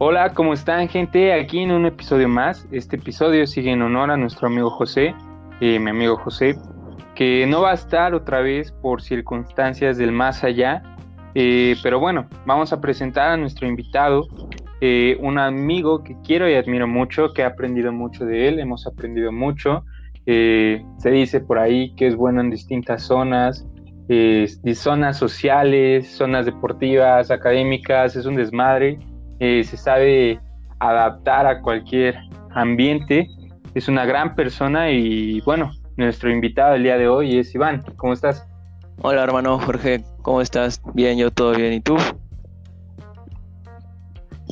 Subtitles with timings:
[0.00, 1.32] Hola, ¿cómo están gente?
[1.32, 2.68] Aquí en un episodio más.
[2.70, 5.12] Este episodio sigue en honor a nuestro amigo José,
[5.60, 6.54] eh, mi amigo José,
[7.16, 10.84] que no va a estar otra vez por circunstancias del más allá.
[11.34, 14.28] Eh, pero bueno, vamos a presentar a nuestro invitado,
[14.80, 18.86] eh, un amigo que quiero y admiro mucho, que he aprendido mucho de él, hemos
[18.86, 19.82] aprendido mucho.
[20.24, 23.66] se dice por ahí que es bueno en distintas zonas,
[24.74, 29.00] zonas sociales, zonas deportivas, académicas, es un desmadre,
[29.40, 30.40] eh, se sabe
[30.78, 32.16] adaptar a cualquier
[32.50, 33.26] ambiente,
[33.74, 38.12] es una gran persona y bueno, nuestro invitado el día de hoy es Iván, ¿cómo
[38.12, 38.46] estás?
[39.02, 40.82] Hola hermano Jorge, ¿cómo estás?
[40.94, 41.96] Bien, yo todo bien, ¿y tú?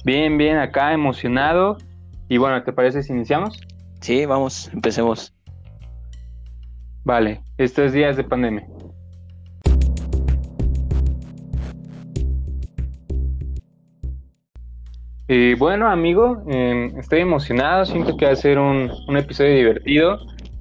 [0.05, 1.79] Bien, bien, acá emocionado.
[2.29, 3.61] Y bueno, ¿te parece si iniciamos?
[4.01, 5.35] Sí, vamos, empecemos.
[7.03, 8.65] Vale, estos días de pandemia.
[15.29, 20.21] Eh, bueno, amigo, em, estoy emocionado, siento que va a ser un, episodio divertido.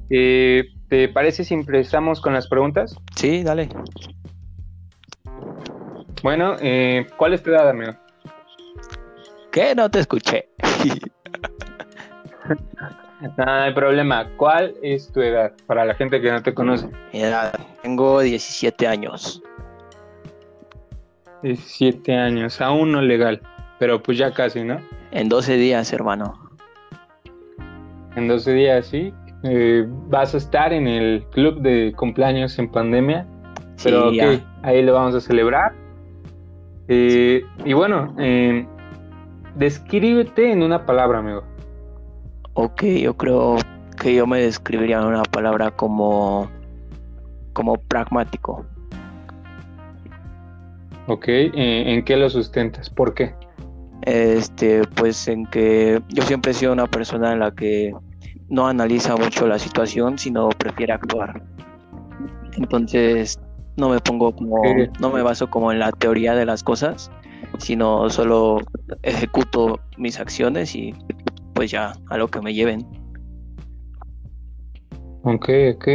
[0.09, 2.95] Eh, ¿Te parece si empezamos con las preguntas?
[3.15, 3.69] Sí, dale.
[6.23, 7.91] Bueno, eh, ¿cuál es tu edad, amigo?
[9.51, 9.75] ¿Qué?
[9.75, 10.49] No te escuché.
[13.37, 14.27] no, hay problema.
[14.35, 16.89] ¿Cuál es tu edad para la gente que no te conoce?
[17.13, 19.43] Mi edad, tengo 17 años.
[21.43, 23.39] 17 años, aún no legal.
[23.79, 24.79] Pero pues ya casi, ¿no?
[25.11, 26.33] En 12 días, hermano.
[28.15, 29.13] En 12 días, sí.
[29.43, 33.27] Eh, vas a estar en el club de cumpleaños en pandemia.
[33.83, 34.19] Pero sí,
[34.63, 35.73] ahí lo vamos a celebrar.
[36.87, 38.65] Eh, y bueno, eh,
[39.55, 41.43] descríbete en una palabra, amigo.
[42.53, 43.57] Ok, yo creo
[44.01, 46.49] que yo me describiría en una palabra como,
[47.53, 48.65] como pragmático.
[51.07, 52.89] Ok, ¿en qué lo sustentas?
[52.89, 53.35] ¿Por qué?
[54.01, 57.93] Este, pues en que yo siempre he sido una persona en la que
[58.49, 61.41] no analiza mucho la situación, sino prefiere actuar.
[62.57, 63.39] Entonces,
[63.77, 64.61] no me pongo como,
[64.99, 67.11] no me baso como en la teoría de las cosas,
[67.59, 68.59] sino solo
[69.03, 70.93] ejecuto mis acciones y
[71.53, 72.85] pues ya a lo que me lleven.
[75.23, 75.87] Ok, ok.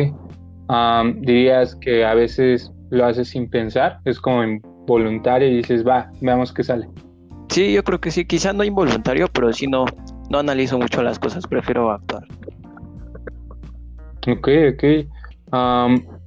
[1.20, 6.52] dirías que a veces lo haces sin pensar, es como involuntario y dices, va, veamos
[6.52, 6.88] qué sale.
[7.50, 9.84] Sí, yo creo que sí, quizá no involuntario, pero sí no,
[10.31, 12.22] no analizo mucho las cosas, prefiero actuar.
[14.28, 14.84] Ok, ok.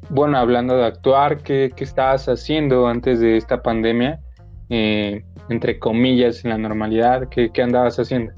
[0.09, 4.19] bueno, hablando de actuar, ¿qué, estabas haciendo antes de esta pandemia?
[4.69, 8.33] Eh, entre comillas, en la normalidad, ¿qué, andabas haciendo?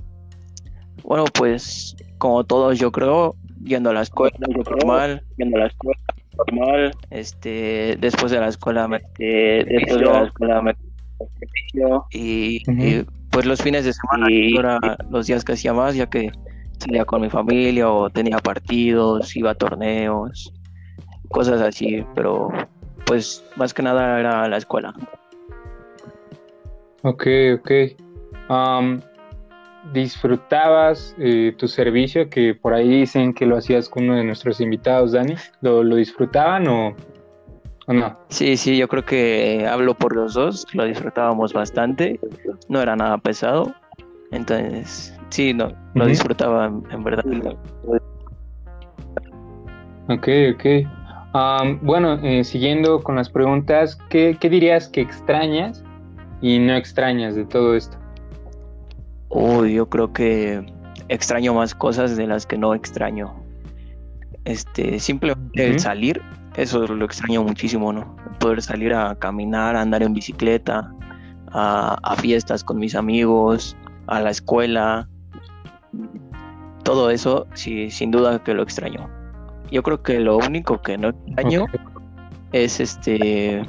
[1.03, 5.99] Bueno, pues como todos yo creo, yendo a la escuela normal, yendo a la escuela
[6.37, 10.75] normal, este, después de la escuela me, después de la escuela me
[12.11, 12.63] y,
[13.31, 14.53] pues los fines de semana, y,
[15.09, 16.31] los días que hacía más, ya que
[16.77, 20.53] salía con mi familia o tenía partidos, iba a torneos,
[21.29, 22.49] cosas así, pero
[23.05, 24.93] pues más que nada era la escuela.
[27.03, 27.27] Ok,
[27.59, 27.71] ok.
[29.93, 32.27] ¿Disfrutabas eh, tu servicio?
[32.29, 35.35] Que por ahí dicen que lo hacías con uno de nuestros invitados, Dani.
[35.61, 36.95] ¿Lo, lo disfrutaban o,
[37.93, 38.17] no?
[38.29, 42.19] Sí, sí, yo creo que hablo por los dos, lo disfrutábamos bastante,
[42.67, 43.73] no era nada pesado,
[44.31, 47.23] entonces sí, no, lo disfrutaba en, verdad.
[50.07, 51.81] Ok, ok.
[51.81, 55.83] bueno, eh, siguiendo con las preguntas, ¿qué, dirías que extrañas
[56.41, 57.97] y no extrañas de todo esto?
[59.29, 60.65] Uy, yo creo que
[61.09, 63.44] extraño más cosas de las que no extraño.
[64.45, 66.21] Este, simplemente el salir,
[66.55, 68.15] eso lo extraño muchísimo, ¿no?
[68.39, 70.93] Poder salir a caminar, a andar en bicicleta,
[71.51, 73.75] a, fiestas con mis amigos,
[74.07, 75.09] a la escuela.
[76.83, 79.09] Todo eso, sí, sin duda que lo extraño.
[79.71, 81.65] Yo creo que lo único que no extraño
[82.51, 83.63] es este.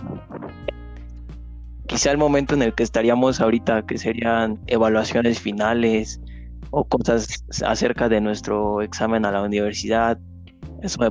[1.86, 6.20] Quizá el momento en el que estaríamos ahorita, que serían evaluaciones finales
[6.70, 10.18] o cosas acerca de nuestro examen a la universidad,
[10.86, 11.08] eso me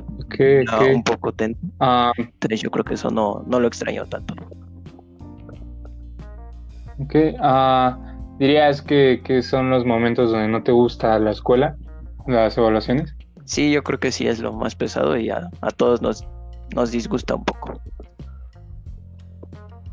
[0.94, 1.32] un poco.
[1.80, 2.12] Ah.
[2.16, 4.34] yo creo que eso no, no lo extraño tanto.
[6.98, 7.14] Ok.
[7.14, 11.76] Uh, ¿Dirías que, son los momentos donde no te gusta la escuela,
[12.26, 13.14] las evaluaciones?
[13.44, 16.26] Sí, yo creo que sí es lo más pesado y a, todos nos,
[16.74, 17.80] nos disgusta un poco.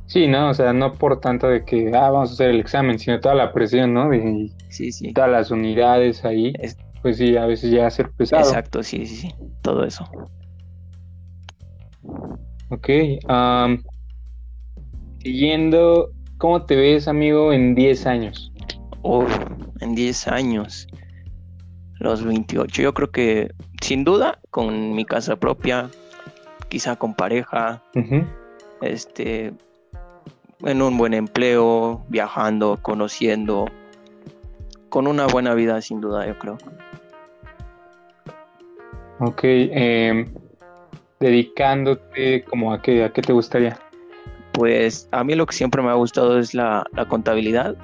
[0.08, 0.50] Sí, ¿no?
[0.50, 3.36] O sea, no por tanto de que, ah, vamos a hacer el examen, sino toda
[3.36, 4.10] la presión, ¿no?
[4.70, 5.14] sí, sí.
[5.14, 6.54] Todas las unidades ahí
[7.04, 8.42] pues sí, a veces llega a ser pesado.
[8.42, 10.10] Exacto, sí, sí, sí, todo eso.
[12.70, 12.90] Ok,
[15.20, 18.52] siguiendo, ¿cómo te ves, amigo, en 10 años?
[19.02, 19.26] Oh,
[19.82, 20.88] en 10 años.
[22.00, 22.82] Los 28.
[22.82, 23.52] Yo creo que
[23.82, 25.90] sin duda con mi casa propia,
[26.70, 27.84] quizá con pareja,
[28.82, 29.54] este,
[30.62, 33.66] en un buen empleo, viajando, conociendo,
[34.90, 36.58] con una buena vida sin duda, yo creo.
[39.20, 40.28] Ok, em,
[41.20, 43.78] dedicándote como a qué, a qué te gustaría.
[44.54, 47.76] Pues a mí lo que siempre me ha gustado es la, contabilidad.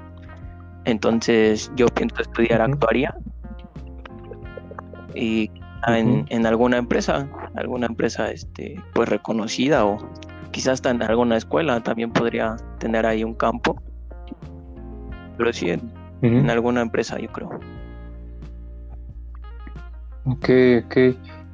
[0.86, 3.14] Entonces yo pienso estudiar actuaría
[5.14, 5.52] y
[5.88, 9.98] en, en, alguna empresa, alguna empresa este, pues reconocida o
[10.52, 13.82] quizás hasta en alguna escuela también podría tener ahí un campo.
[15.38, 15.92] Pero sí en,
[16.22, 17.60] en alguna empresa yo creo.
[20.32, 20.50] Ok,
[20.86, 20.96] ok.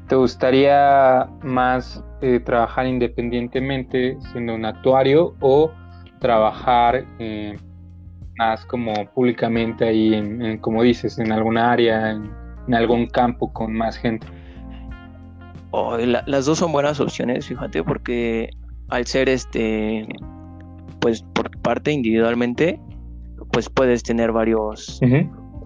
[0.07, 5.71] ¿Te gustaría más eh, trabajar independientemente siendo un actuario o
[6.19, 7.57] trabajar eh,
[8.37, 13.97] más como públicamente ahí, en, como dices, en alguna área, en, algún campo con más
[13.97, 14.27] gente?
[15.71, 18.49] Oh, las dos son buenas opciones, fíjate, porque
[18.89, 20.07] al ser este,
[20.99, 22.79] pues por parte individualmente,
[23.51, 24.99] pues puedes tener varios,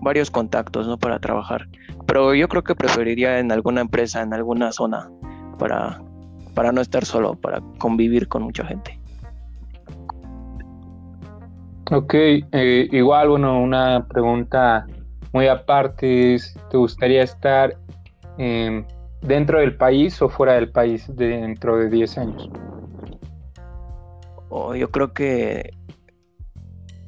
[0.02, 0.98] varios contactos, ¿no?
[0.98, 1.68] Para trabajar.
[2.06, 5.10] Pero yo creo que preferiría en alguna empresa, en alguna zona,
[5.58, 6.02] para,
[6.54, 9.00] para no estar solo, para convivir con mucha gente.
[11.92, 14.86] Ok, eh, igual, bueno, una pregunta
[15.34, 17.76] muy aparte es, ¿te gustaría estar
[18.38, 18.86] em,
[19.22, 22.50] dentro del país o fuera del país dentro de 10 años?
[24.50, 25.72] Oh, yo creo que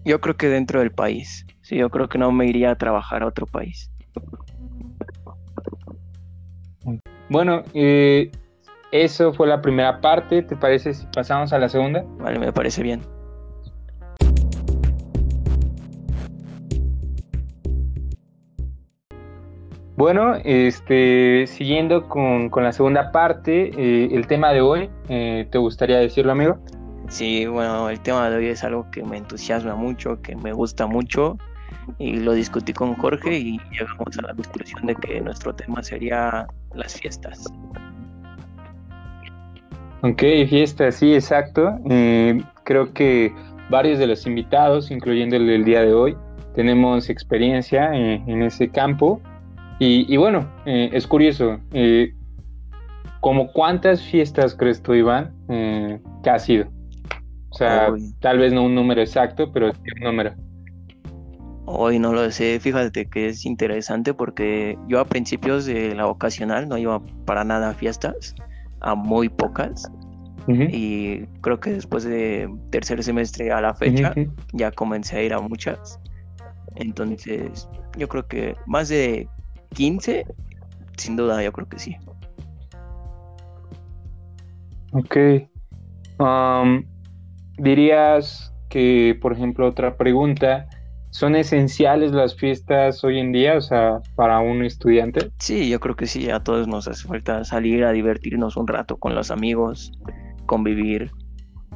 [0.04, 1.46] yo creo que dentro del país.
[1.72, 3.90] Sí, yo creo que no me iría a trabajar a otro país.
[7.30, 8.30] Bueno, eh,
[8.92, 10.42] eso fue la primera parte.
[10.42, 12.04] ¿Te parece si pasamos a la segunda?
[12.20, 13.00] Vale, me parece bien.
[19.96, 26.00] Bueno, este, siguiendo con, la segunda parte, eh, el tema de hoy, eh, ¿te gustaría
[26.00, 26.58] decirlo, amigo?
[27.08, 30.86] Sí, bueno, el tema de hoy es algo que me entusiasma mucho, que me gusta
[30.86, 31.38] mucho
[32.00, 36.48] y lo discutí con Jorge y llegamos a la conclusión de que nuestro tema sería
[36.74, 37.46] las fiestas.
[40.04, 41.78] Ok, fiestas, sí, exacto.
[41.90, 43.34] Eh, creo que
[43.70, 46.18] varios de los invitados, incluyendo el del día de hoy,
[46.56, 49.22] tenemos experiencia eh, en ese campo.
[49.84, 51.60] Y, bueno, eh, es curioso,
[53.20, 56.68] ¿como cuántas fiestas crees tú, Iván, que ha sido?
[57.50, 57.88] O sea,
[58.20, 60.36] tal vez no un número exacto, pero un número.
[61.74, 66.68] Hoy no lo sé, fíjate que es interesante porque yo a principios de la vocacional
[66.68, 68.36] no iba para nada a fiestas,
[68.82, 69.90] a muy pocas.
[70.48, 74.14] Y creo que después de tercer semestre a la fecha
[74.52, 75.98] ya comencé a ir a muchas.
[76.76, 79.30] Entonces, yo creo que más de
[79.74, 80.26] 15,
[80.98, 81.96] sin duda, yo creo que sí.
[84.92, 85.16] Ok.
[86.20, 86.84] Um,
[87.58, 90.68] dirías que, por ejemplo, otra pregunta,
[91.12, 95.32] ¿son esenciales las fiestas hoy en día, o sea, para un estudiante?
[95.38, 98.98] Sí, yo creo que sí, a todos nos hace falta salir a divertirnos un rato
[98.98, 99.92] con los amigos,
[100.46, 101.12] convivir.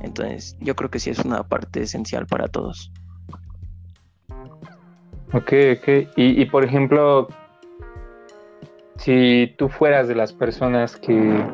[0.02, 2.92] Entonces, yo creo que sí es una parte esencial para todos.
[5.34, 5.88] Ok, ok.
[6.16, 7.28] Y, y por ejemplo,
[8.98, 11.46] si tú fueras de las personas que,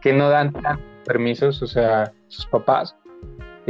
[0.00, 0.52] que no dan
[1.04, 2.96] permisos, o sea, sus papás,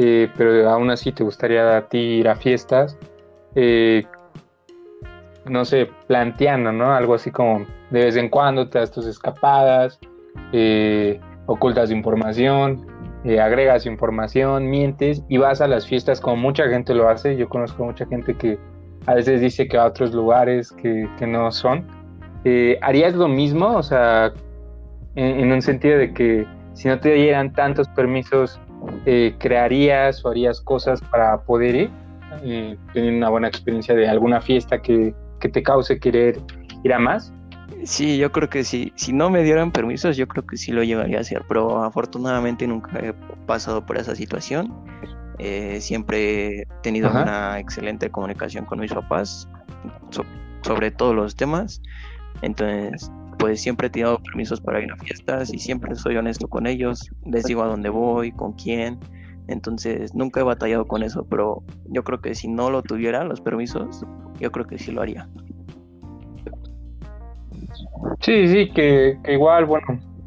[0.01, 2.97] eh, pero aún así te gustaría a ti ir a fiestas,
[3.57, 4.05] eh,
[5.45, 6.93] no sé, planteando, ¿no?
[6.93, 9.99] Algo así como de vez en cuando te das tus escapadas,
[10.53, 12.87] eh, ocultas información,
[13.43, 17.37] agregas información, mientes y vas a las fiestas como mucha gente lo hace.
[17.37, 18.57] Yo conozco mucha gente que
[19.07, 21.85] a veces dice que a otros lugares que, no son.
[22.83, 23.77] ¿Harías lo mismo?
[23.77, 24.33] O sea,
[25.17, 28.61] en, un sentido de que si no te dieran tantos permisos
[29.07, 31.91] eh, crearías o harías cosas para poder ir,
[32.43, 36.41] eh, tener una buena experiencia de alguna fiesta que, te cause querer
[36.83, 37.33] ir a más?
[37.85, 38.93] Sí, yo creo que sí.
[38.97, 42.67] Si no me dieran permisos, yo creo que sí lo llegaría a hacer, pero afortunadamente
[42.67, 43.13] nunca he
[43.47, 44.75] pasado por esa situación.
[45.39, 49.49] Eh, siempre he tenido una excelente comunicación con mis papás
[50.63, 51.81] sobre todos los temas.
[52.43, 56.67] Entonces, pues siempre he tenido permisos para ir a fiestas y siempre soy honesto con
[56.67, 58.99] ellos, les digo a dónde voy, con quién,
[59.47, 63.41] entonces nunca he batallado con eso, pero yo creo que si no lo tuviera los
[63.41, 64.05] permisos,
[64.39, 65.29] yo creo que sí lo haría.
[68.21, 69.87] Sí, sí, que, igual, bueno,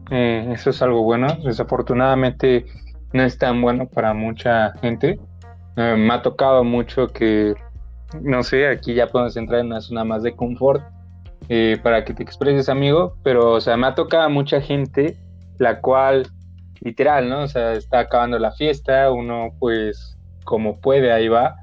[0.09, 2.65] eh, eso es algo bueno, desafortunadamente
[3.13, 5.19] no es tan bueno para mucha gente.
[5.75, 7.53] Eh, me ha tocado mucho que
[8.19, 10.83] no sé, aquí ya podemos entrar en una zona más de confort
[11.49, 15.17] eh, para que te expreses, amigo, pero, o sea, me ha tocado a mucha gente
[15.57, 16.27] la cual,
[16.79, 17.43] literal, ¿no?
[17.43, 21.55] O sea, está acabando la fiesta, uno pues como puede, ahí va,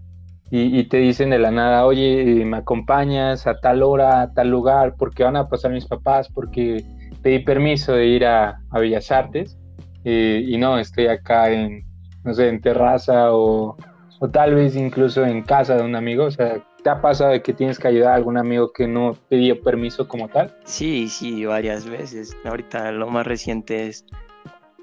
[0.50, 4.94] y, te dicen de la nada, oye, me acompañas a tal hora, a tal lugar,
[4.96, 6.84] porque van a pasar mis papás, porque
[7.22, 9.58] pedí permiso de ir a, a Bellas Artes,
[10.04, 11.84] eh, y no, estoy acá en,
[12.24, 13.76] no sé, en terraza o,
[14.20, 17.42] o tal vez incluso en casa de un amigo, o sea, ¿te ha pasado de
[17.42, 20.56] que tienes que ayudar a algún amigo que no pidió permiso como tal?
[20.64, 22.36] Sí, sí, varias veces.
[22.44, 24.04] Ahorita lo más reciente es,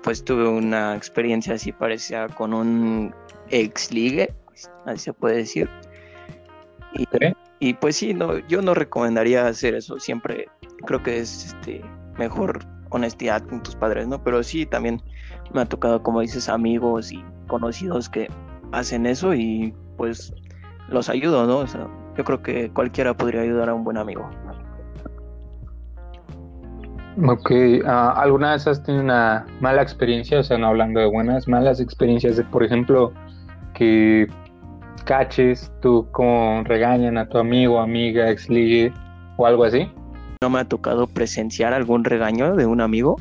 [0.04, 3.14] pues tuve una experiencia así parecida con un
[3.50, 4.34] ex ligue
[4.86, 5.70] así se puede decir.
[7.60, 10.48] Y, pues sí, no, yo no recomendaría hacer eso, siempre
[10.86, 11.82] creo que es este,
[12.18, 12.60] mejor
[12.90, 14.24] honestidad con tus padres, ¿no?
[14.24, 15.02] Pero sí, también
[15.54, 18.30] me ha tocado, como dices, amigos y conocidos que
[18.72, 20.34] hacen eso y pues
[20.90, 21.60] los ayudo, ¿no?
[21.60, 21.88] O sea,
[22.18, 24.30] yo creo que cualquiera podría ayudar a un buen amigo.
[27.28, 27.52] Ok,
[27.86, 30.40] ah, ¿alguna vez has tenido una mala experiencia?
[30.40, 33.14] O sea, no hablando de buenas, malas experiencias de, por ejemplo,
[33.74, 34.28] que
[35.06, 38.92] caches, tú como regañan a tu amigo, amiga, ex ligue
[39.38, 39.90] o algo así?
[40.42, 43.16] No me ha tocado presenciar algún regaño de un amigo,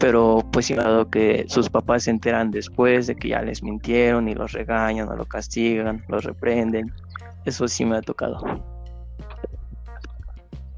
[0.00, 4.34] pero pues dado que sus papás se enteran después de que ya les mintieron y
[4.34, 6.90] los regañan o lo castigan, los reprenden.
[7.44, 8.38] Eso sí me ha tocado.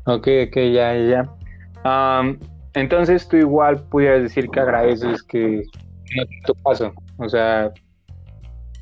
[0.06, 1.28] Ok, ok, ya, ya.
[2.74, 5.62] entonces tú igual pudieras decir que agradeces que
[6.16, 6.92] no te paso.
[7.18, 7.72] O sea,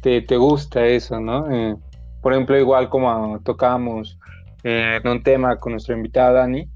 [0.00, 1.50] te, te gusta eso, ¿no?
[1.50, 1.76] Eh,
[2.22, 4.18] por ejemplo, igual como tocábamos
[4.64, 6.66] eh, en un tema con nuestro invitado Dani,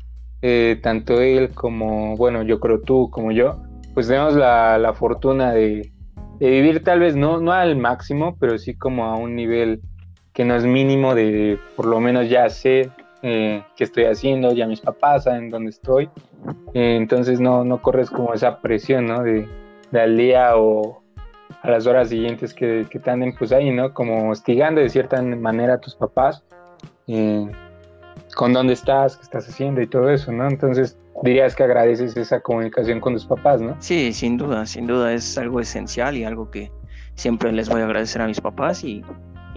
[0.46, 3.62] eh, tanto él como, bueno, yo creo tú como yo,
[3.94, 5.90] pues tenemos la, la fortuna de,
[6.38, 9.80] de, vivir tal vez no, no al máximo, pero sí como a un nivel
[10.34, 12.90] que no es mínimo de por lo menos ya sé
[13.22, 16.10] qué estoy haciendo, ya mis papás saben dónde estoy,
[16.74, 19.22] entonces no, no corres como esa presión, ¿no?
[19.22, 19.48] De,
[19.92, 21.02] de al día o,
[21.62, 23.94] a las horas siguientes que, que te anden pues ahí, ¿no?
[23.94, 26.44] Como hostigando de cierta manera a tus papás,
[27.06, 27.46] eh,
[28.34, 30.48] con dónde estás, qué estás haciendo y todo eso, ¿no?
[30.48, 33.76] Entonces dirías que agradeces esa comunicación con tus papás, ¿no?
[33.78, 36.70] Sí, sin duda, sin duda es algo esencial y algo que
[37.14, 39.02] siempre les voy a agradecer a mis papás y,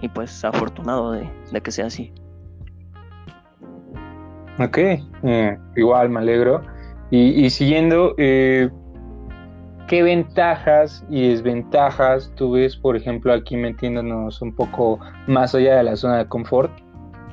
[0.00, 2.12] y pues afortunado de, de, que sea así.
[4.58, 6.62] Ok, eh, igual me alegro.
[7.10, 8.70] Y, y siguiendo, eh,
[9.88, 15.82] ¿Qué ventajas y desventajas tú ves, por ejemplo, aquí metiéndonos un poco más allá de
[15.82, 16.70] la zona de confort,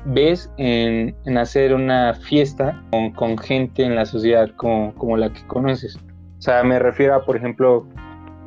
[0.06, 2.82] ves en, hacer una fiesta
[3.14, 5.96] con, gente en la sociedad como, como, la que conoces?
[6.38, 7.86] O sea, me refiero a, por ejemplo,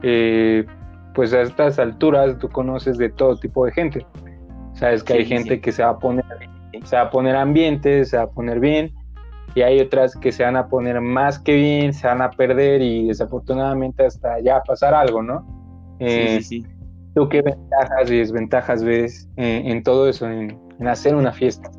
[0.04, 0.66] eh,
[1.14, 4.06] pues a estas alturas tú conoces de todo tipo de gente.
[4.74, 6.24] Sabes que hay gente que se va a poner,
[6.84, 8.94] se va a poner ambiente, se va a poner bien,
[9.56, 12.82] y hay otras que se van a poner más que bien, se van a perder
[12.82, 15.46] y desafortunadamente hasta ya pasar algo, ¿no?
[16.00, 16.66] sí, eh, sí,
[17.16, 20.58] ¿Tú qué ventajas y desventajas ves eh, en todo eso, en,
[20.88, 21.70] hacer una fiesta?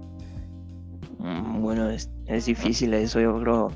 [1.18, 2.10] Mm, bueno, es,
[2.44, 3.68] difícil eso, yo creo.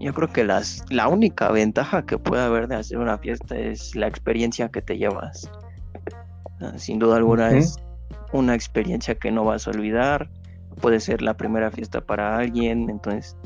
[0.00, 3.96] Yo creo que las, la única ventaja que puede haber de hacer una fiesta es
[3.96, 5.50] la experiencia que te llevas.
[6.76, 7.76] Sin duda alguna es
[8.32, 10.28] una experiencia que no vas a olvidar
[10.78, 13.36] puede ser la primera fiesta para alguien, entonces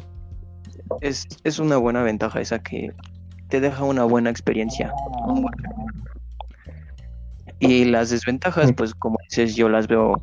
[1.01, 2.93] es, una buena ventaja esa que
[3.49, 4.93] te deja una buena experiencia.
[7.59, 10.23] Y las desventajas, pues como dices, yo las veo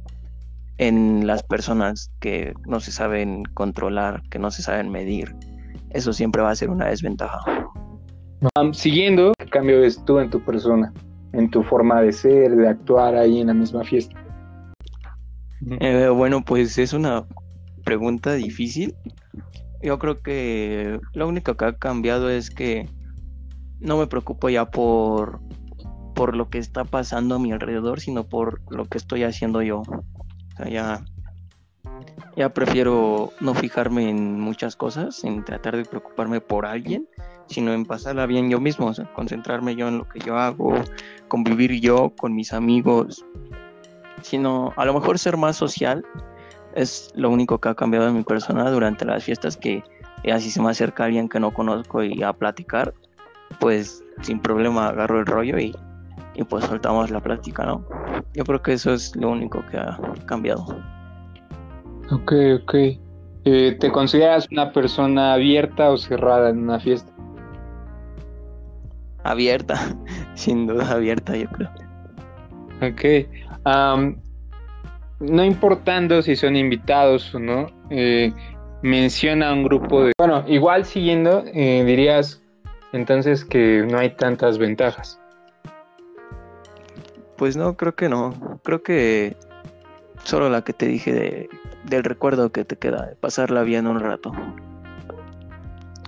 [0.79, 5.35] en las personas que no se saben controlar, que no se saben medir.
[5.89, 7.41] Eso siempre va a ser una desventaja.
[8.71, 10.93] siguiendo, ¿qué cambio ves tú en tu persona,
[11.33, 14.15] en tu forma de ser, de actuar ahí en la misma fiesta?
[15.81, 17.25] Eh, bueno, pues es una
[17.83, 18.95] pregunta difícil.
[19.83, 22.87] Yo creo que lo único que ha cambiado es que
[23.81, 25.41] no me preocupo ya por,
[26.15, 29.83] por lo que está pasando a mi alrededor, sino por lo que estoy haciendo yo.
[30.67, 31.03] Ya,
[32.35, 37.07] ya prefiero no fijarme en muchas cosas, en tratar de preocuparme por alguien,
[37.47, 40.73] sino en pasarla bien yo mismo, o sea, concentrarme yo en lo que yo hago,
[41.27, 43.25] convivir yo con mis amigos,
[44.21, 46.03] sino a lo mejor ser más social
[46.75, 49.83] es lo único que ha cambiado en mi persona durante las fiestas que
[50.31, 52.93] así se me acerca alguien que no conozco y a platicar,
[53.59, 55.75] pues sin problema agarro el rollo y,
[56.35, 57.85] y pues soltamos la plática, ¿no?
[58.33, 60.65] Yo creo que eso es lo único que ha cambiado.
[62.11, 62.73] Ok, ok.
[63.45, 67.11] Eh, ¿Te consideras una persona abierta o cerrada en una fiesta?
[69.23, 69.79] Abierta,
[70.35, 71.69] sin duda abierta, yo creo.
[72.81, 73.27] Ok
[75.19, 78.31] no importando si son invitados o no, eh,
[78.81, 80.13] menciona un grupo de...
[80.17, 82.41] Bueno, igual siguiendo, eh, dirías
[82.93, 85.18] entonces que no hay tantas ventajas.
[87.39, 88.59] Pues no, creo que no.
[88.65, 89.37] Creo que
[90.25, 91.49] solo la que te dije de,
[91.85, 94.33] del recuerdo que te queda, de pasarla bien un rato.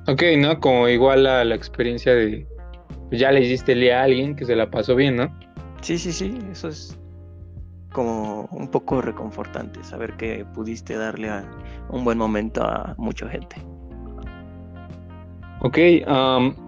[0.07, 0.59] Ok, ¿no?
[0.59, 2.45] Como igual a la experiencia de...
[3.11, 5.33] Ya le hiciste el día a alguien que se la pasó bien, ¿no?
[5.79, 6.99] Sí, sí, sí, eso es
[7.93, 11.49] como un poco reconfortante, saber que pudiste darle a
[11.89, 13.55] un buen momento a mucha gente.
[15.61, 15.77] Ok,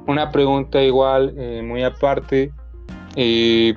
[0.08, 2.52] una pregunta igual, eh, muy aparte.
[3.16, 3.74] Eh,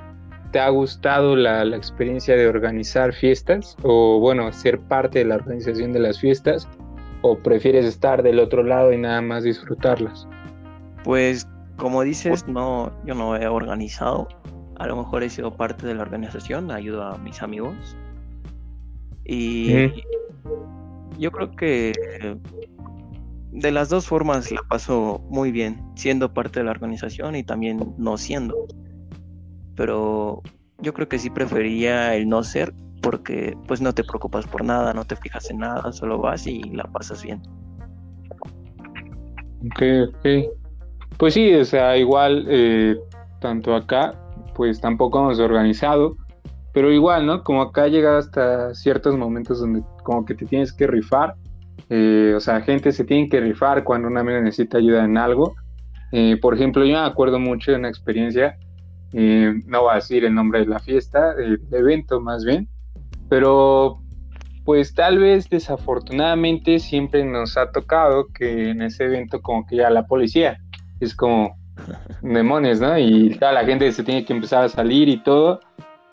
[0.56, 3.76] ¿Te ha gustado la, la, experiencia de organizar fiestas?
[3.82, 6.66] O bueno, ser parte de la organización de las fiestas?
[7.20, 10.26] ¿O prefieres estar del otro lado y nada más disfrutarlas?
[11.04, 11.46] Pues
[11.76, 14.28] como dices, no, yo no he organizado,
[14.78, 17.94] a lo mejor he sido parte de la organización, ayudo a mis amigos.
[19.26, 19.92] Y
[21.18, 21.92] yo creo que
[23.52, 27.94] de las dos formas la paso muy bien, siendo parte de la organización y también
[27.98, 28.66] no siendo.
[29.76, 30.42] Pero
[30.80, 34.92] yo creo que sí prefería el no ser porque pues no te preocupas por nada,
[34.92, 37.40] no te fijas en nada, solo vas y la pasas bien.
[39.66, 40.26] Ok, ok.
[41.18, 42.96] Pues sí, o sea, igual eh,
[43.40, 44.14] tanto acá
[44.54, 46.16] pues tampoco hemos organizado,
[46.72, 47.44] pero igual, ¿no?
[47.44, 51.34] Como acá llega hasta ciertos momentos donde como que te tienes que rifar,
[51.88, 55.54] eh, o sea, gente se tiene que rifar cuando un amigo necesita ayuda en algo.
[56.12, 58.56] Eh, por ejemplo, yo me acuerdo mucho de una experiencia,
[59.12, 62.68] eh, no voy a decir el nombre de la fiesta, del evento más bien,
[63.28, 63.98] pero
[64.64, 69.90] pues tal vez desafortunadamente siempre nos ha tocado que en ese evento como que ya
[69.90, 70.58] la policía
[71.00, 71.56] es como,
[72.22, 72.98] demonios, ¿no?
[72.98, 75.60] Y toda la gente se tiene que empezar a salir y todo.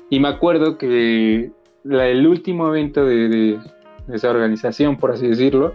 [0.09, 1.51] Y me acuerdo que
[1.85, 3.59] el último evento de,
[4.11, 5.73] esa organización, por así decirlo,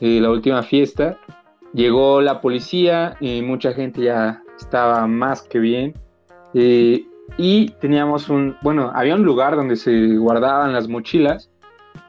[0.00, 1.18] eh, la última fiesta,
[1.72, 5.94] llegó la policía y mucha gente ya estaba más que bien.
[6.58, 7.04] Eh,
[7.36, 11.50] y teníamos un, bueno, había un lugar donde se guardaban las mochilas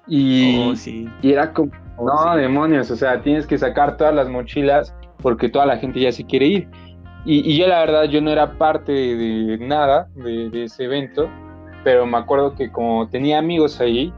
[0.07, 0.73] y, oh,
[1.21, 5.49] y era como, oh, no, demonios, o sea, tienes que sacar todas las mochilas porque
[5.49, 6.67] toda la gente ya se quiere ir.
[7.25, 11.29] Y, yo la verdad, yo no era parte de, nada de, ese evento,
[11.83, 14.13] pero me acuerdo que como tenía amigos ahí,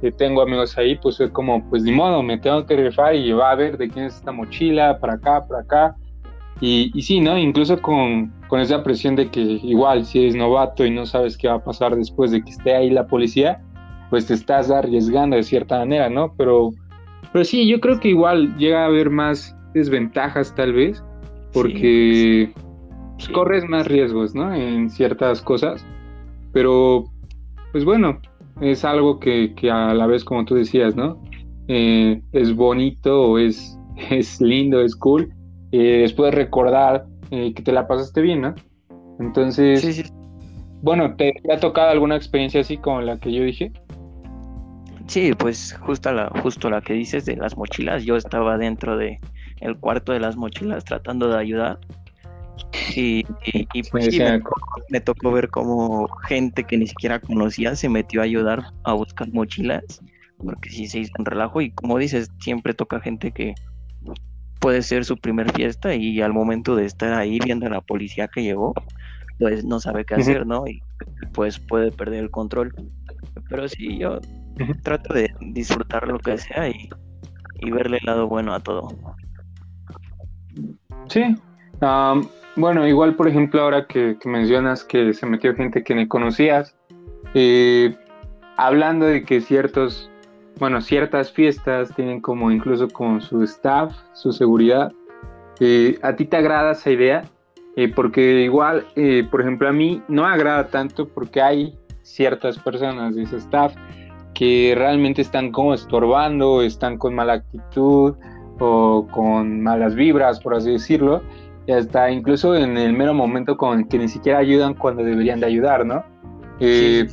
[0.00, 3.32] que tengo amigos ahí, pues fue como, pues ni modo, me tengo que rifar y
[3.32, 5.96] va a ver de quién es esta mochila, para acá, para acá.
[6.60, 7.36] Y, y sí, ¿no?
[7.36, 11.48] Incluso con, con, esa presión de que igual si eres novato y no sabes qué
[11.48, 13.60] va a pasar después de que esté ahí la policía,
[14.10, 16.32] pues te estás arriesgando de cierta manera, ¿no?
[16.36, 16.70] Pero,
[17.32, 21.02] pero sí, yo creo que igual llega a haber más desventajas tal vez,
[21.52, 22.52] porque
[23.16, 24.54] pues, corres más riesgos, ¿no?
[24.54, 25.84] En ciertas cosas,
[26.52, 27.04] pero
[27.72, 28.20] pues bueno,
[28.60, 31.20] es algo que, a la vez, como tú decías, ¿no?
[31.66, 33.76] Eh, es bonito es,
[34.10, 35.33] es lindo, es cool.
[35.76, 38.54] Eh, después recordar eh, que te la pasaste bien, ¿no?
[39.18, 40.08] Entonces,
[40.82, 43.72] bueno, ¿te, ha tocado alguna experiencia así como la que yo dije?
[45.08, 49.18] Sí, pues justo la, justo la que dices de las mochilas, yo estaba dentro de,
[49.62, 51.80] el cuarto de las mochilas tratando de ayudar.
[52.94, 53.24] Y,
[53.90, 54.16] pues
[54.90, 59.26] me, tocó ver cómo gente que ni siquiera conocía se metió a ayudar a buscar
[59.32, 60.00] mochilas,
[60.38, 63.54] porque sí se hizo un relajo y como dices, siempre toca gente que
[64.64, 68.28] puede ser su primer fiesta y al momento de estar ahí viendo a la policía
[68.28, 68.72] que llegó,
[69.38, 70.66] pues no sabe qué hacer, ¿no?
[70.66, 70.82] Y
[71.34, 72.74] pues puede perder el control.
[73.50, 74.20] Pero sí, yo
[74.82, 76.88] trato de disfrutar lo que sea y,
[77.56, 78.88] y verle el lado bueno a todo.
[81.08, 81.36] Sí.
[82.56, 86.74] bueno, igual por ejemplo ahora que, mencionas que se metió gente que ni conocías,
[87.34, 87.94] eh,
[88.56, 90.10] hablando de que ciertos,
[90.58, 94.92] bueno, ciertas fiestas tienen como incluso con su staff, su seguridad,
[95.60, 97.24] eh, ¿a ti te agrada esa idea?
[97.76, 98.86] Eh, porque igual,
[99.30, 103.74] por ejemplo, a mí no me agrada tanto porque hay ciertas personas de ese staff
[104.32, 108.14] que realmente están como estorbando, están con mala actitud,
[108.58, 111.22] o con malas vibras, por así decirlo,
[111.66, 115.46] y hasta incluso en el mero momento con que ni siquiera ayudan cuando deberían de
[115.46, 116.04] ayudar, ¿no?
[116.60, 117.06] Eh,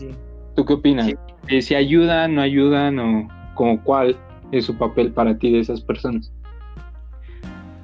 [0.56, 1.14] ¿Tú qué opinas?
[1.48, 4.16] Eh, ¿Si ayudan, no ayudan o como cuál
[4.52, 6.32] es su papel para ti de esas personas?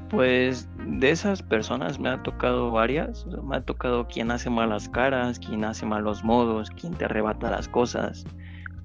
[0.09, 5.37] Pues de esas personas me ha tocado varias, me ha tocado quien hace malas caras,
[5.37, 8.25] quien hace malos modos, quien te arrebata las cosas,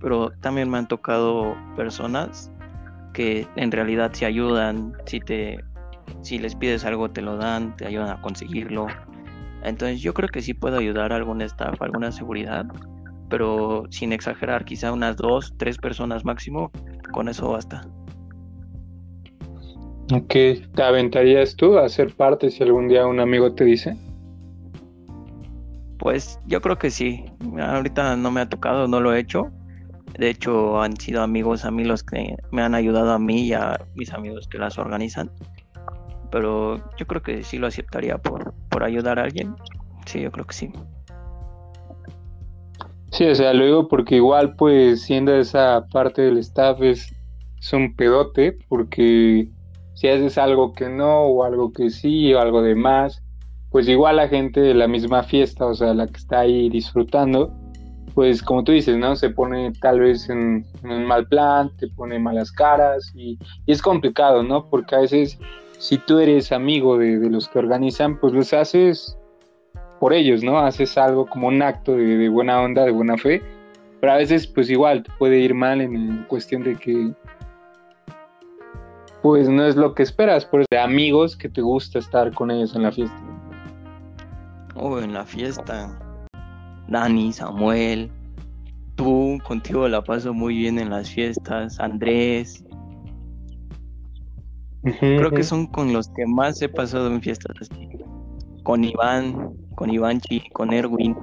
[0.00, 2.50] pero también me han tocado personas
[3.12, 5.62] que en realidad se ayudan, si te
[6.22, 8.86] si les pides algo te lo dan, te ayudan a conseguirlo.
[9.62, 12.66] Entonces yo creo que sí puedo ayudar a algún staff, alguna seguridad,
[13.32, 16.70] pero sin exagerar, quizá unas dos, tres personas máximo,
[17.14, 17.80] con eso basta.
[20.12, 20.34] Ok,
[20.74, 23.96] ¿te aventarías tú a ser parte si algún día un amigo te dice?
[25.98, 27.24] Pues yo creo que sí.
[27.58, 29.50] Ahorita no me ha tocado, no lo he hecho.
[30.18, 33.54] De hecho, han sido amigos a mí los que me han ayudado a mí y
[33.54, 35.30] a mis amigos que las organizan.
[36.30, 39.56] Pero yo creo que sí lo aceptaría por, por ayudar a alguien.
[40.04, 40.70] Sí, yo creo que sí.
[43.12, 47.14] Sí, o sea, lo digo porque igual, pues, siendo esa parte del staff es,
[47.72, 49.48] un pedote, porque
[49.94, 53.22] si haces algo que no, o algo que sí, o algo de más,
[53.70, 57.52] pues igual la gente de la misma fiesta, o sea, la que está ahí disfrutando,
[58.14, 59.14] pues como tú dices, ¿no?
[59.14, 64.42] Se pone tal vez en, un mal plan, te pone malas caras y, es complicado,
[64.42, 64.68] ¿no?
[64.70, 65.38] Porque a veces
[65.78, 69.18] si tú eres amigo de los que organizan, pues los haces
[70.02, 70.58] por ellos, ¿no?
[70.58, 73.40] Haces algo como un acto de, buena onda, de buena fe,
[74.00, 77.12] pero a veces pues igual te puede ir mal en cuestión de que
[79.22, 82.74] pues no es lo que esperas, por de amigos que te gusta estar con ellos
[82.74, 83.16] en la fiesta.
[84.74, 85.96] Oh, en la fiesta.
[86.88, 88.10] Dani, Samuel,
[88.96, 92.64] tú contigo la paso muy bien en las fiestas, Andrés.
[94.98, 97.68] Creo que son con los que más he pasado en fiestas.
[98.62, 101.14] Con Iván, con Ivanchi, con Erwin,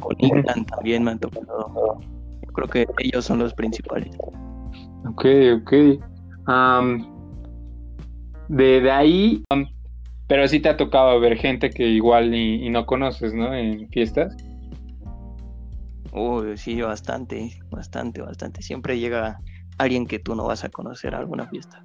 [0.00, 2.00] con Ivan también me han tocado.
[2.46, 4.16] Yo creo que ellos son los principales.
[5.08, 5.24] Ok,
[5.56, 5.72] ok.
[8.48, 9.44] de, ahí,
[10.26, 13.54] pero sí te ha tocado ver gente que igual y, no conoces, ¿no?
[13.54, 14.36] En fiestas.
[16.12, 18.62] Uy, sí, bastante, bastante, bastante.
[18.62, 19.38] Siempre llega
[19.78, 21.84] alguien que tú no vas a conocer a alguna fiesta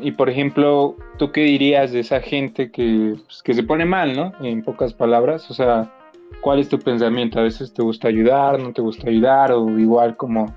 [0.00, 4.14] y por ejemplo, ¿tú qué dirías de esa gente que, pues, que se pone mal,
[4.14, 4.32] ¿no?
[4.40, 5.90] En pocas palabras, o sea,
[6.40, 7.38] ¿cuál es tu pensamiento?
[7.38, 10.54] A veces te gusta ayudar, no te gusta ayudar, o igual como,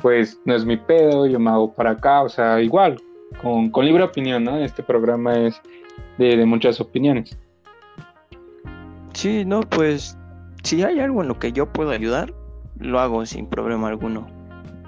[0.00, 2.96] pues no es mi pedo, yo me hago para acá, o sea, igual,
[3.42, 4.56] con, con libre opinión, ¿no?
[4.58, 5.60] Este programa es
[6.18, 7.38] de, de muchas opiniones.
[9.12, 10.16] Sí, no, pues
[10.62, 12.32] si hay algo en lo que yo puedo ayudar,
[12.78, 14.26] lo hago sin problema alguno.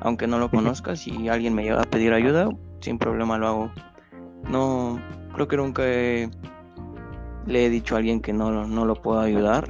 [0.01, 2.49] Aunque no lo conozca, si alguien me llega a pedir ayuda,
[2.81, 3.73] sin problema lo hago.
[4.49, 5.01] No,
[5.35, 9.67] creo que nunca le he dicho a alguien que no, no lo puedo ayudar.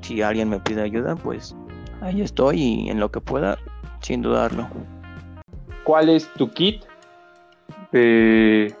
[0.00, 1.54] Si alguien me pide ayuda, pues
[2.00, 3.58] ahí estoy y en lo que pueda,
[4.00, 4.68] sin dudarlo.
[5.84, 6.84] ¿Cuál es tu kit
[7.92, 8.74] de,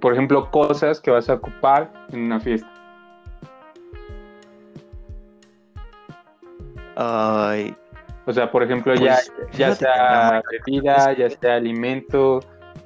[0.00, 2.68] por ejemplo, cosas que vas a ocupar en una fiesta?
[6.96, 7.74] Ay,
[8.28, 12.40] o sea, por ejemplo, ya, pues, ya sea bebida, ya sea alimento,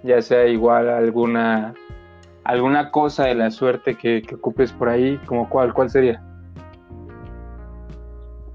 [0.04, 1.74] ya sea igual alguna
[2.44, 6.22] alguna cosa de la suerte que, ocupes por ahí, como cuál, cuál sería?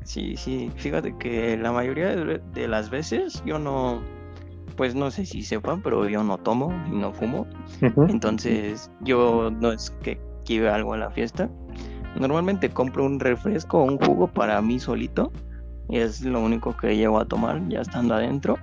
[0.04, 4.02] Sí, sí, fíjate que la mayoría de, las veces yo no,
[4.78, 7.46] pues no sé si sepan, pero yo no tomo y no fumo.
[8.08, 11.50] Entonces yo no es que lleve algo a la fiesta.
[12.18, 15.34] Normalmente compro un refresco o un jugo para mí solito
[15.90, 18.58] y es lo único que llevo a tomar ya estando adentro.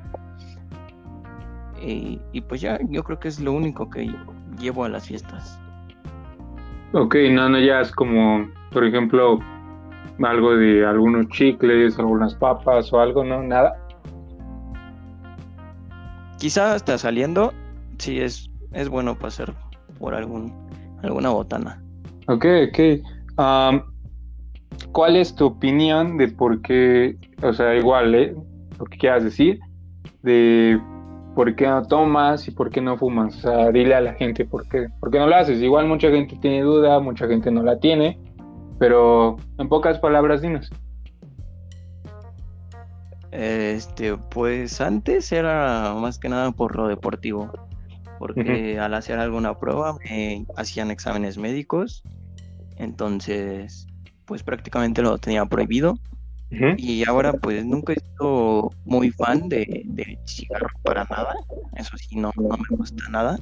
[1.87, 4.11] Y, pues ya, yo creo que es lo único que
[4.59, 5.61] llevo a las fiestas.
[6.93, 9.39] Ok, no, no, ya es como, por ejemplo,
[10.23, 13.43] algo de algunos chicles, algunas papas o algo, ¿no?
[13.43, 13.77] Nada.
[16.39, 17.53] Quizá hasta saliendo,
[17.99, 19.53] sí es, es bueno pasar
[19.99, 20.55] por algún,
[21.03, 21.83] alguna botana.
[22.29, 23.85] Ok, ok.
[24.95, 28.35] ¿Cuál es tu opinión de por qué, o sea, igual, ¿eh?
[28.79, 29.59] lo que quieras decir,
[30.23, 30.81] de
[31.35, 33.37] por qué no tomas y por qué no fumas?
[33.39, 35.61] O sea, dile a la gente por qué, por qué no lo haces.
[35.61, 38.21] Igual mucha gente tiene duda, mucha gente no la tiene,
[38.79, 40.71] pero en pocas palabras, dinos.
[43.33, 47.51] Este, pues antes era más que nada por lo deportivo,
[48.21, 52.05] porque al hacer alguna prueba me hacían exámenes médicos,
[52.77, 53.89] entonces
[54.25, 55.99] pues prácticamente lo tenía prohibido.
[56.77, 61.35] Y ahora pues nunca he sido muy fan de, de cigarro para nada.
[61.75, 63.39] Eso sí, no, no me gusta nada.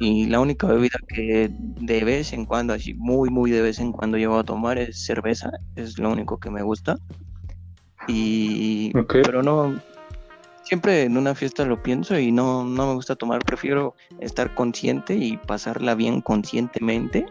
[0.00, 3.92] Y la única bebida que de vez en cuando, así muy, muy de vez en
[3.92, 5.50] cuando llevo a tomar es cerveza.
[5.76, 6.96] Es lo único que me gusta.
[8.08, 8.92] Y...
[9.08, 9.80] Pero no...
[10.64, 13.44] Siempre en una fiesta lo pienso y no, no me gusta tomar.
[13.44, 17.24] Prefiero estar consciente y pasarla bien conscientemente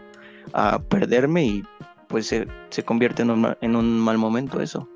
[0.54, 1.64] a perderme y
[2.08, 4.88] pues se, se convierte en un, en un, mal momento eso.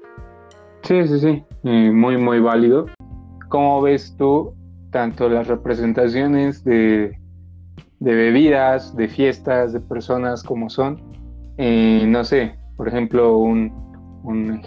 [0.83, 2.87] Sí, sí, sí, muy, muy válido.
[3.49, 4.55] ¿Cómo ves tú
[4.91, 7.19] tanto las representaciones de,
[7.99, 11.01] de bebidas, de fiestas, de personas como son?
[11.59, 13.73] Eh, no sé, por ejemplo, un,
[14.25, 14.63] un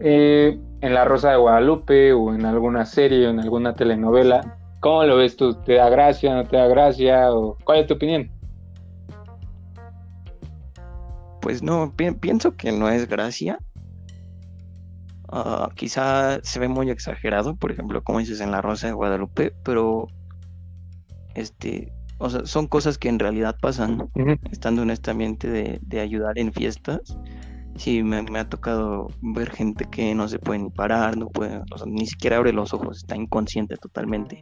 [0.00, 4.56] eh, en La Rosa de Guadalupe o en alguna serie o en alguna telenovela.
[4.80, 5.54] ¿Cómo lo ves tú?
[5.64, 7.32] ¿Te da gracia, no te da gracia?
[7.32, 8.30] O, ¿Cuál es tu opinión?
[11.40, 13.58] Pues no, pienso que no es gracia.
[15.30, 19.52] Ah, quizá se ve muy exagerado, por ejemplo, como dices en La Rosa de Guadalupe,
[19.62, 20.08] pero
[21.34, 24.10] este, o sea, son cosas que en realidad pasan,
[24.50, 27.16] estando en este ambiente de, de ayudar en fiestas
[27.78, 32.06] sí me, ha tocado ver gente que no se puede ni parar, no puede, ni
[32.06, 34.40] siquiera abre los ojos, está inconsciente totalmente.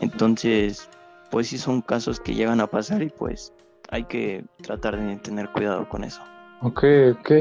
[0.00, 0.88] Entonces,
[1.30, 3.52] pues sí son casos que llegan a pasar y pues
[3.88, 6.22] hay que tratar de tener cuidado con eso.
[6.62, 6.84] Ok,
[7.18, 7.32] ok.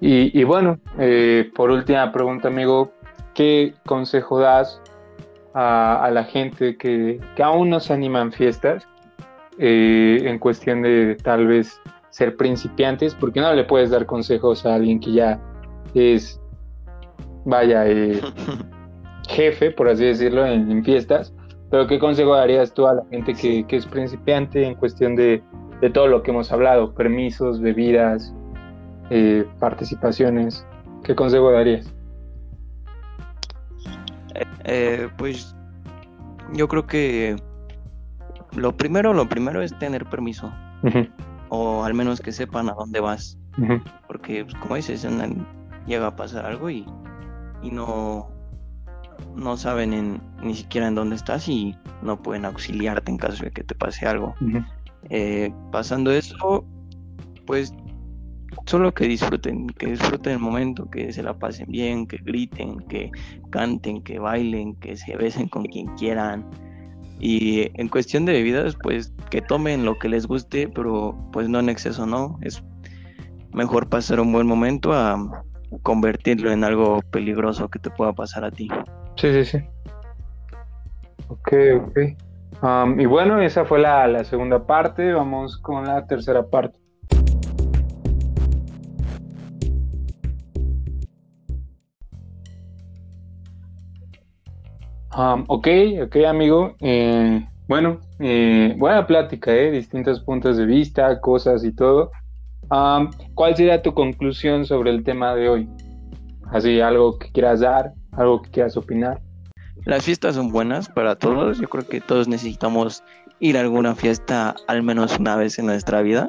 [0.00, 2.92] Y, bueno, eh, por última pregunta, amigo,
[3.34, 4.80] ¿qué consejo das
[5.54, 8.86] a, la gente que, aún no se animan fiestas
[9.58, 11.80] eh, en cuestión de tal vez
[12.10, 15.40] ser principiantes, porque no le puedes dar consejos a alguien que ya
[15.94, 16.40] es,
[17.44, 18.20] vaya, eh,
[19.28, 21.34] jefe, por así decirlo, en, fiestas.
[21.70, 25.42] Pero ¿qué consejo darías tú a la gente que, es principiante en cuestión de,
[25.92, 26.94] todo lo que hemos hablado?
[26.94, 28.34] Permisos, bebidas,
[29.10, 30.66] eh, participaciones.
[31.04, 31.92] ¿Qué consejo darías?
[34.64, 35.54] Eh, pues
[36.54, 37.36] yo creo que
[38.56, 40.52] lo primero, lo primero es tener permiso
[41.48, 43.38] o al menos que sepan a dónde vas.
[44.06, 45.06] Porque, pues, como dices,
[45.86, 46.86] llega a pasar algo y,
[47.62, 48.30] y no,
[49.38, 53.64] no saben ni siquiera en dónde estás y no pueden auxiliarte en caso de que
[53.64, 54.34] te pase algo.
[55.10, 56.66] Eh, pasando eso,
[57.46, 57.72] pues
[58.66, 63.10] solo que disfruten, que disfruten el momento, que se la pasen bien, que griten, que
[63.50, 66.44] canten, que bailen, que se besen con quien quieran,
[67.20, 71.58] y en cuestión de bebidas, pues que tomen lo que les guste, pero pues no
[71.58, 72.38] en exceso, ¿no?
[72.42, 72.62] Es
[73.52, 75.44] mejor pasar un buen momento a
[75.82, 78.68] convertirlo en algo peligroso que te pueda pasar a ti.
[79.18, 79.58] Sí, sí, sí.
[81.26, 81.52] Ok,
[81.86, 81.98] ok.
[82.98, 85.12] y bueno, esa fue la, la segunda parte.
[85.12, 86.78] Vamos con la tercera parte.
[95.48, 95.68] ok,
[96.04, 96.76] ok, amigo.
[96.80, 99.72] Eh, bueno, eh, buena plática, ¿eh?
[99.72, 102.12] Distintos puntos de vista, cosas y todo.
[103.34, 105.68] ¿Cuál sería tu conclusión sobre el tema de hoy?
[106.52, 109.20] Así, algo que quieras dar, algo que quieras opinar.
[109.84, 111.58] Las fiestas son buenas para todos.
[111.58, 113.02] Yo creo que todos necesitamos
[113.40, 116.28] ir a alguna fiesta al menos una vez en nuestra vida,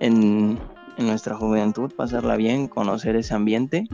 [0.00, 0.58] en,
[0.96, 3.88] nuestra juventud, pasarla bien, conocer ese ambiente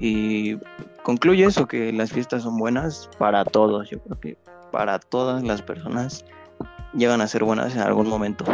[0.00, 0.56] y
[1.02, 3.90] concluye eso, que las fiestas son buenas para todos.
[3.90, 4.38] Yo creo que
[4.72, 6.24] para todas las personas
[6.94, 8.44] llegan a ser buenas en algún momento.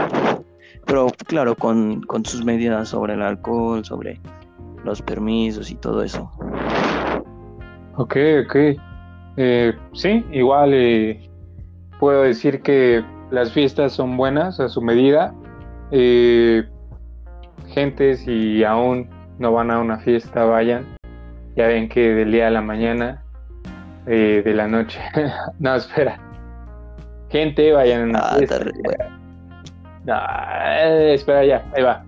[0.87, 4.21] Pero claro, con, sus medidas sobre el alcohol, sobre
[4.85, 6.31] los permisos y todo eso.
[8.03, 8.57] Ok, ok.
[9.37, 11.31] Eh, sí, igual eh,
[12.01, 15.33] puedo decir que las fiestas son buenas a su medida.
[15.93, 16.65] Eh,
[17.69, 20.85] gente, si aún no van a una fiesta, vayan.
[21.55, 23.23] Ya ven que del día a la mañana,
[24.09, 24.99] eh, de la noche.
[25.61, 26.19] no, espera.
[27.31, 28.65] Gente, vayan a una ah, fiesta.
[30.05, 30.15] No,
[30.75, 32.05] eh, espera ya, ahí va.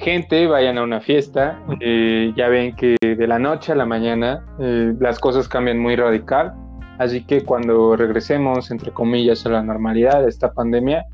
[0.00, 1.62] Gente, vayan a una fiesta.
[1.80, 6.54] Eh, ya ven que de la noche a la mañana las cosas cambian muy radical.
[6.98, 11.04] Así que cuando regresemos, entre comillas, a la normalidad de esta pandemia,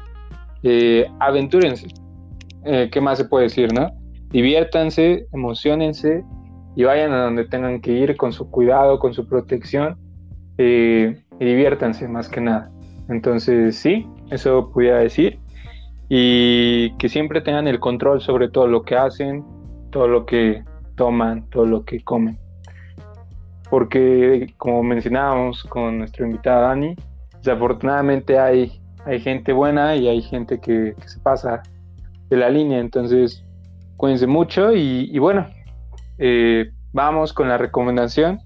[1.20, 1.88] aventúrense.
[2.64, 3.90] ¿Qué más se puede decir, no?
[4.30, 6.24] Diviértanse, emocionense
[6.76, 9.96] y vayan a donde tengan que ir con su cuidado, con su protección
[10.58, 12.70] eh, y diviértanse más que nada.
[13.08, 15.40] Entonces sí, eso pudiera decir.
[16.08, 19.44] Y que siempre tengan el control sobre todo lo que hacen,
[19.90, 20.62] todo lo que
[20.96, 22.38] toman, todo lo que comen.
[23.70, 26.94] Porque como mencionábamos con nuestra invitada Dani,
[27.38, 31.62] desafortunadamente hay, hay gente buena y hay gente que, se pasa
[32.28, 32.78] de la línea.
[32.78, 33.44] Entonces,
[33.96, 35.46] cuídense mucho y, bueno,
[36.18, 38.38] eh, vamos con la recomendación.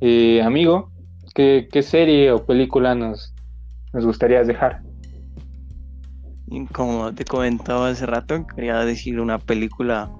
[0.00, 0.90] Eh, amigo,
[1.34, 3.34] ¿qué, serie o película nos,
[3.92, 4.82] nos gustaría dejar?
[6.72, 10.10] Como te comentaba hace rato, quería decir una película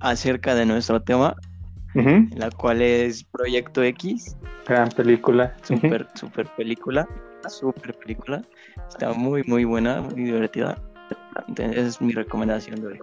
[0.00, 1.34] acerca de nuestro tema,
[1.94, 4.36] la cual es Proyecto X.
[4.66, 5.54] Gran película.
[5.62, 7.08] Super, super película.
[7.48, 8.42] Super película.
[8.88, 10.76] Está muy, muy buena, muy divertida.
[11.48, 12.98] Entonces, es mi recomendación de hoy.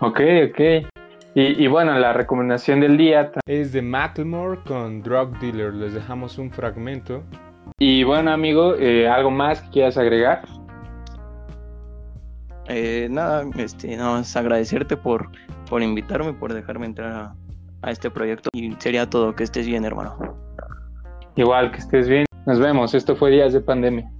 [0.00, 0.86] Ok, ok.
[1.34, 5.72] Y, bueno, la recomendación del día es de Macklemore con Drug Dealer.
[5.74, 7.22] Les dejamos un fragmento.
[7.78, 10.42] Y bueno, amigo, eh, ¿algo más que quieras agregar?
[12.66, 15.30] Eh, nada, este, nada más agradecerte por,
[15.68, 17.34] por invitarme, por dejarme entrar a,
[17.82, 18.50] a este proyecto.
[18.52, 20.16] Y sería todo, que estés bien, hermano.
[21.36, 22.24] Igual, que estés bien.
[22.46, 22.94] Nos vemos.
[22.94, 24.10] Esto fue Días de Pandemia.